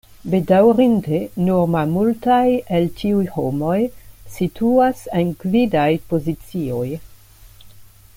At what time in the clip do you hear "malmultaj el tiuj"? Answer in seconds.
1.75-3.21